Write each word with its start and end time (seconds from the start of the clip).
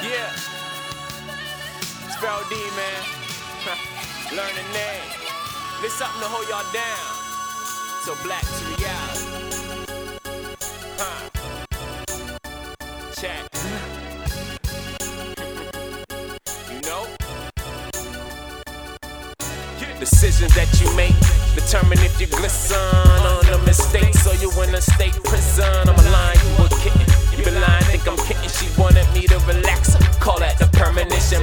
Yeah. 0.00 0.30
Spell 2.10 2.42
D, 2.48 2.54
man. 2.76 3.02
Learn 4.30 4.54
the 4.54 4.62
name. 4.72 5.02
There's 5.80 5.92
something 5.92 6.20
to 6.20 6.28
hold 6.28 6.48
y'all 6.48 6.62
down. 6.72 7.14
So 8.04 8.14
black 8.22 8.42
to 8.42 8.64
reality. 8.78 9.26
Huh. 10.98 11.28
Check. 13.16 13.42
You 16.70 16.80
know? 16.82 17.06
Decisions 19.98 20.54
that 20.54 20.80
you 20.80 20.94
make 20.94 21.16
determine 21.56 21.98
if 21.98 22.20
you 22.20 22.28
glisten 22.28 22.76
on 22.78 23.44
the 23.46 23.58
mistakes 23.66 24.26
or 24.28 24.34
you 24.36 24.50
in 24.62 24.74
a 24.74 24.80
state 24.80 25.14
prison. 25.24 25.88
I'm 25.88 25.98
a 25.98 26.10
line, 26.10 26.36
you 26.36 26.64
a 26.64 26.68
kitten. 26.80 27.17
You 27.48 27.54
think 27.86 28.06
I'm 28.06 28.16
kidding. 28.18 28.50
She 28.50 28.68
wanted 28.78 29.08
me 29.14 29.26
to 29.26 29.38
relax. 29.48 29.96
Call 30.20 30.38
that 30.40 30.58
the 30.58 30.66
permission, 30.76 31.37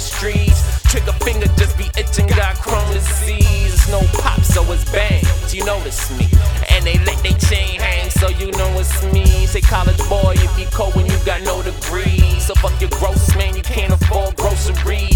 the 0.00 0.06
streets. 0.06 0.82
Trigger 0.90 1.12
finger 1.24 1.46
just 1.56 1.76
be 1.76 1.86
itching, 1.98 2.26
got 2.28 2.56
chrome 2.56 2.92
disease. 2.92 3.74
It's 3.74 3.88
no 3.90 4.00
pop, 4.20 4.40
so 4.40 4.62
it's 4.72 4.84
bang. 4.90 5.22
You 5.50 5.64
notice 5.64 6.10
me. 6.18 6.26
And 6.70 6.84
they 6.84 6.98
let 7.04 7.22
they 7.22 7.34
chain 7.34 7.80
hang, 7.80 8.10
so 8.10 8.28
you 8.28 8.50
know 8.52 8.70
it's 8.78 9.02
me. 9.12 9.46
Say 9.46 9.60
college 9.60 9.98
boy, 10.08 10.34
if 10.36 10.58
you 10.58 10.66
cold 10.66 10.94
when 10.94 11.06
you 11.06 11.18
got 11.24 11.42
no 11.42 11.62
degree. 11.62 12.40
So 12.40 12.54
fuck 12.54 12.80
your 12.80 12.90
gross 12.90 13.34
man, 13.36 13.56
you 13.56 13.62
can't 13.62 13.92
afford 13.92 14.36
groceries. 14.36 15.09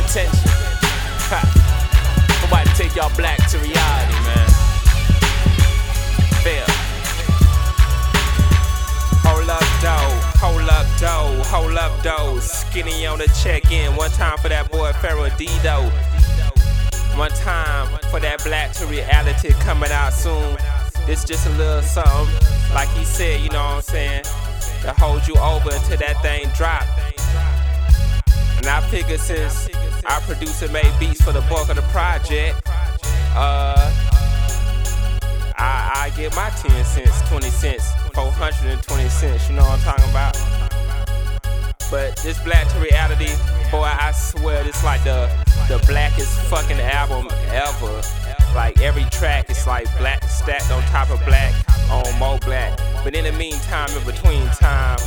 Pay 0.00 0.06
attention. 0.06 0.50
To 2.50 2.64
take 2.76 2.96
y'all 2.96 3.14
black 3.16 3.38
to 3.50 3.58
reality, 3.58 4.12
man. 4.24 4.48
Fail. 6.42 6.64
Hold 9.22 9.48
up, 9.48 9.62
though. 9.80 10.20
Hold 10.40 10.68
up, 10.68 10.86
though. 10.98 11.42
Hold 11.44 11.76
up, 11.76 12.02
though. 12.02 12.38
Skinny 12.40 13.06
on 13.06 13.18
the 13.18 13.28
check 13.42 13.70
in. 13.70 13.94
One 13.96 14.10
time 14.10 14.36
for 14.38 14.48
that 14.48 14.70
boy 14.70 14.92
Pharaoh 14.94 15.30
D, 15.38 15.46
though. 15.62 15.90
One 17.16 17.30
time 17.30 17.98
for 18.10 18.20
that 18.20 18.42
black 18.44 18.72
to 18.74 18.86
reality 18.86 19.50
coming 19.60 19.90
out 19.90 20.12
soon. 20.12 20.56
This 21.06 21.24
just 21.24 21.46
a 21.46 21.50
little 21.50 21.82
something, 21.82 22.34
like 22.74 22.88
he 22.90 23.04
said, 23.04 23.40
you 23.40 23.48
know 23.50 23.62
what 23.62 23.74
I'm 23.76 23.82
saying, 23.82 24.24
to 24.82 24.92
hold 24.92 25.26
you 25.26 25.34
over 25.36 25.70
until 25.72 25.96
that 25.98 26.20
thing 26.22 26.48
drop. 26.56 26.84
And 28.58 28.66
I 28.66 28.80
figure 28.88 29.18
since 29.18 29.68
our 30.06 30.20
and 30.30 30.72
made 30.72 30.92
beats 30.98 31.22
for 31.22 31.32
the 31.32 31.40
bulk 31.42 31.68
of 31.68 31.76
the 31.76 31.82
project, 31.92 32.60
uh, 33.34 33.92
I, 35.58 36.06
I 36.06 36.12
get 36.16 36.34
my 36.34 36.50
10 36.50 36.84
cents, 36.84 37.28
20 37.28 37.50
cents, 37.50 37.92
420 38.14 39.08
cents, 39.08 39.48
you 39.48 39.56
know 39.56 39.62
what 39.62 39.78
I'm 39.78 39.80
talking 39.80 40.10
about? 40.10 40.36
But 41.90 42.16
this 42.18 42.38
Black 42.44 42.68
to 42.68 42.78
Reality, 42.78 43.34
boy, 43.70 43.82
I 43.82 44.12
swear 44.12 44.62
this 44.62 44.82
like 44.84 45.02
the 45.02 45.28
the 45.68 45.78
blackest 45.86 46.38
fucking 46.42 46.80
album 46.80 47.28
ever. 47.50 48.02
Like 48.54 48.80
every 48.80 49.04
track 49.04 49.50
is 49.50 49.66
like 49.66 49.86
black 49.98 50.22
stacked 50.24 50.70
on 50.70 50.82
top 50.84 51.10
of 51.10 51.24
black 51.24 51.52
on 51.90 52.18
more 52.18 52.38
black. 52.38 52.78
But 53.02 53.14
in 53.14 53.24
the 53.24 53.32
meantime, 53.32 53.88
in 53.96 54.04
between 54.04 54.46
time, 54.48 54.98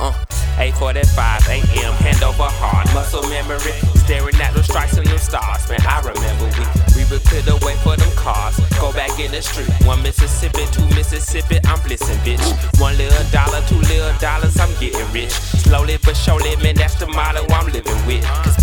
uh, 0.00 0.25
8:45 0.56 1.48
a.m. 1.48 1.92
Hand 2.00 2.22
over 2.22 2.48
heart, 2.48 2.88
muscle 2.94 3.22
memory, 3.28 3.76
staring 4.04 4.34
at 4.40 4.54
the 4.54 4.62
stripes 4.62 4.96
and 4.96 5.06
them 5.06 5.18
stars. 5.18 5.68
Man, 5.68 5.80
I 5.86 6.00
remember 6.00 6.48
we 6.56 6.64
we 6.96 7.02
would 7.10 7.22
clear 7.28 7.42
the 7.42 7.56
way 7.64 7.76
for 7.84 7.96
them 7.96 8.10
cars. 8.16 8.58
Go 8.80 8.92
back 8.92 9.18
in 9.20 9.30
the 9.30 9.42
street, 9.42 9.68
one 9.84 10.02
Mississippi, 10.02 10.64
two 10.72 10.86
Mississippi, 10.96 11.60
I'm 11.64 11.80
blissing, 11.84 12.18
bitch. 12.24 12.44
One 12.80 12.96
little 12.96 13.24
dollar, 13.30 13.60
two 13.68 13.80
little 13.92 14.16
dollars, 14.18 14.58
I'm 14.58 14.72
getting 14.80 15.06
rich. 15.12 15.32
Slowly 15.32 15.98
but 16.02 16.16
surely, 16.16 16.56
man, 16.56 16.76
that's 16.76 16.96
the 16.96 17.06
motto 17.06 17.44
I'm 17.52 17.66
living 17.72 18.00
with. 18.06 18.24
Cause 18.44 18.56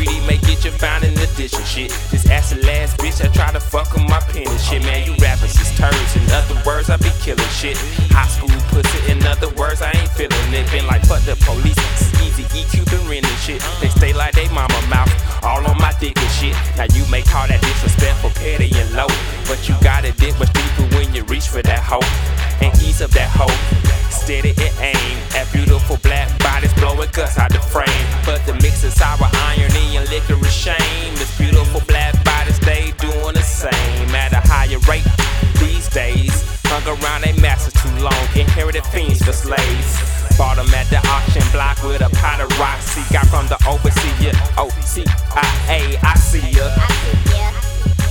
greedy 0.00 0.20
may 0.26 0.38
get 0.48 0.64
you 0.64 0.70
found 0.70 1.04
in 1.04 1.14
the 1.14 1.28
dish 1.36 1.52
and 1.52 1.66
shit. 1.66 1.90
This 2.10 2.28
ass 2.30 2.50
the 2.50 2.64
last 2.64 2.96
bitch, 2.98 3.20
I 3.20 3.28
try 3.32 3.52
to 3.52 3.60
fuck 3.60 3.92
with 3.92 4.08
my 4.08 4.20
pen 4.32 4.48
and 4.48 4.60
shit. 4.60 4.82
Man, 4.82 5.04
you 5.04 5.14
rappers 5.20 5.54
is 5.60 5.70
turds. 5.76 6.16
In 6.16 6.24
other 6.32 6.56
words, 6.64 6.88
I 6.88 6.96
be 6.96 7.12
killing 7.20 7.52
shit. 7.52 7.76
High 8.08 8.28
school 8.28 8.52
pussy, 8.72 9.12
in 9.12 9.20
other 9.26 9.48
words, 9.60 9.82
I 9.82 9.92
ain't 9.92 10.08
feeling 10.16 10.52
it. 10.52 10.64
Been 10.72 10.86
like 10.86 11.04
fuck 11.04 11.22
the 11.28 11.36
police. 11.44 11.76
It's 11.76 12.08
easy, 12.24 12.44
EQ 12.56 12.88
been 12.90 13.04
renting 13.08 13.40
shit. 13.44 13.60
They 13.80 13.88
stay 13.88 14.12
like 14.12 14.34
they 14.34 14.48
mama 14.48 14.80
mouth, 14.88 15.12
all 15.44 15.64
on 15.66 15.76
my 15.78 15.92
dick 16.00 16.16
and 16.16 16.32
shit. 16.32 16.56
Now 16.76 16.88
you 16.96 17.04
may 17.10 17.22
call 17.22 17.46
that 17.48 17.60
disrespectful, 17.60 18.30
petty 18.40 18.70
and 18.72 18.90
low. 18.96 19.10
But 19.48 19.68
you 19.68 19.74
gotta 19.82 20.12
dig 20.12 20.38
much 20.38 20.52
deeper 20.52 20.96
when 20.96 21.12
you 21.14 21.24
reach 21.24 21.48
for 21.48 21.62
that 21.62 21.82
hoe. 21.84 22.06
And 22.64 22.72
ease 22.80 23.02
up 23.02 23.10
that 23.12 23.28
hoe. 23.28 23.52
Steady 24.08 24.50
and 24.50 24.74
aim 24.80 25.16
at 25.36 25.50
beautiful 25.52 25.96
black 26.02 26.39
bodies 26.60 26.80
blowing 26.80 27.08
guts 27.12 27.38
out 27.38 27.52
the 27.52 27.60
frame. 27.60 28.06
But 28.24 28.44
the 28.46 28.54
mix 28.54 28.84
is 28.84 28.94
sour 28.94 29.28
irony 29.32 29.96
and 29.96 30.08
licorice 30.10 30.52
shame. 30.52 31.14
This 31.16 31.36
beautiful 31.38 31.80
black 31.86 32.12
bodies, 32.24 32.58
they 32.60 32.92
doing 32.98 33.34
the 33.34 33.42
same 33.42 34.14
at 34.14 34.32
a 34.32 34.40
higher 34.48 34.78
rate 34.88 35.06
these 35.58 35.88
days. 35.88 36.32
Hung 36.66 36.86
around 36.86 37.22
they 37.22 37.32
masters 37.40 37.74
too 37.82 37.90
long, 38.02 38.26
inherited 38.36 38.84
fiends 38.86 39.22
for 39.24 39.32
slaves. 39.32 39.90
Bought 40.36 40.56
them 40.56 40.72
at 40.74 40.88
the 40.88 40.98
auction 41.08 41.42
block 41.52 41.82
with 41.82 42.00
a 42.00 42.10
pot 42.16 42.40
of 42.40 42.50
rocks. 42.58 42.94
He 42.94 43.02
got 43.12 43.26
from 43.26 43.48
the 43.48 43.58
overseer, 43.68 44.32
oh, 44.56 44.68
O-C-I-A, 44.68 45.98
I 46.00 46.14
see 46.16 46.44
ya. 46.52 46.68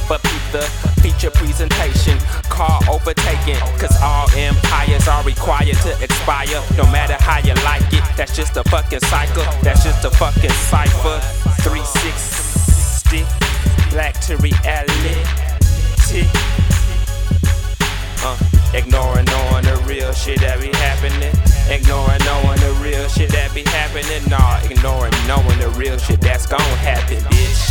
But 0.08 0.22
peep 0.24 0.42
the 0.52 0.66
feature 1.02 1.32
presentation, 1.32 2.18
hard 2.60 2.84
overtaken. 2.92 3.56
Cause 3.80 3.96
all 4.04 4.28
empires 4.36 5.08
are 5.08 5.24
required 5.24 5.80
to 5.88 5.96
expire. 6.04 6.60
No 6.76 6.84
matter 6.92 7.16
how 7.16 7.40
you 7.40 7.56
like 7.64 7.88
it, 7.96 8.04
that's 8.20 8.36
just 8.36 8.58
a 8.58 8.64
fucking 8.68 9.00
cycle. 9.00 9.48
That's 9.64 9.84
just 9.84 10.04
a 10.04 10.12
fucking 10.12 10.52
cipher. 10.68 11.24
360, 11.64 13.24
black 13.96 14.20
to 14.28 14.36
reality. 14.44 15.16
Uh, 18.22 18.36
ignoring 18.74 19.24
knowing 19.32 19.64
the 19.64 19.80
real 19.88 20.12
shit 20.12 20.42
that 20.42 20.60
be 20.60 20.68
happening. 20.84 21.32
Ignoring 21.72 22.20
knowing 22.28 22.60
the 22.60 22.76
real 22.84 23.08
shit 23.08 23.32
that 23.32 23.56
be 23.56 23.64
happening. 23.72 24.28
Nah, 24.28 24.60
ignoring 24.68 25.16
knowing 25.26 25.60
the 25.60 25.72
real 25.80 25.98
shit 25.98 26.20
that's 26.20 26.46
gonna 26.46 26.64
happen, 26.84 27.24
bitch. 27.32 27.62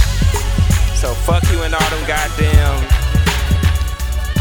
So 0.97 1.13
fuck 1.13 1.45
you 1.53 1.61
and 1.63 1.75
all 1.75 1.91
them 1.91 2.07
goddamn 2.09 2.98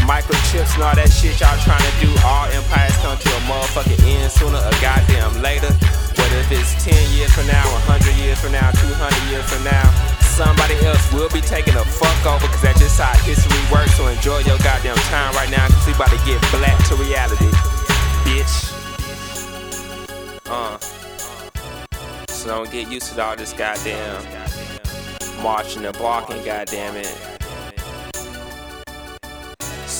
microchips 0.08 0.72
and 0.80 0.82
all 0.88 0.96
that 0.96 1.12
shit 1.12 1.36
y'all 1.36 1.52
trying 1.60 1.84
to 1.84 1.94
do. 2.00 2.08
All 2.24 2.48
empires 2.48 2.96
come 3.04 3.20
to 3.20 3.28
a 3.28 3.40
motherfucking 3.44 4.00
end 4.08 4.32
sooner 4.32 4.56
or 4.56 4.74
goddamn 4.80 5.44
later. 5.44 5.68
But 6.16 6.32
if 6.32 6.48
it's 6.48 6.72
10 6.80 6.96
years 7.12 7.28
from 7.36 7.46
now, 7.46 7.60
100 7.84 8.16
years 8.16 8.40
from 8.40 8.56
now, 8.56 8.72
200 8.72 8.88
years 9.28 9.44
from 9.44 9.62
now, 9.68 9.84
somebody 10.32 10.80
else 10.88 11.04
will 11.12 11.28
be 11.28 11.44
taking 11.44 11.76
a 11.76 11.84
fuck 11.84 12.16
over 12.24 12.48
because 12.48 12.64
that's 12.64 12.80
just 12.80 12.96
how 12.96 13.12
history 13.28 13.60
works. 13.68 14.00
So 14.00 14.08
enjoy 14.08 14.40
your 14.48 14.56
goddamn 14.64 14.96
time 15.12 15.36
right 15.36 15.52
now 15.52 15.68
because 15.68 15.84
we 15.84 15.92
about 15.92 16.10
to 16.16 16.20
get 16.24 16.40
black 16.56 16.80
to 16.88 16.96
reality, 16.96 17.52
bitch. 18.24 18.56
Uh. 20.48 20.80
So 22.32 22.48
don't 22.48 22.70
get 22.72 22.88
used 22.88 23.12
to 23.12 23.22
all 23.22 23.36
this 23.36 23.52
goddamn 23.52 24.24
marching 25.44 25.84
and 25.84 25.96
barking, 25.98 26.42
goddamn 26.44 26.96
it 26.96 27.37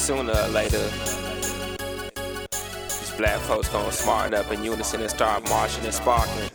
sooner 0.09 0.33
or 0.33 0.49
later, 0.49 0.83
these 2.89 3.13
black 3.19 3.39
folks 3.41 3.69
gonna 3.69 3.93
smarten 3.93 4.33
up 4.33 4.51
in 4.51 4.65
unison 4.65 5.03
and 5.03 5.11
start 5.11 5.47
marching 5.51 5.85
and 5.85 5.93
sparking. 5.93 6.49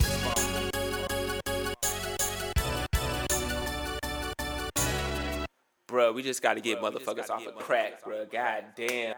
Bruh, 5.87 6.15
we 6.15 6.23
just 6.23 6.41
gotta 6.41 6.61
get 6.61 6.81
motherfuckers 6.81 7.29
off 7.29 7.45
the 7.45 7.51
crack, 7.51 8.03
bruh. 8.03 8.31
God 8.31 8.65
damn. 8.75 9.13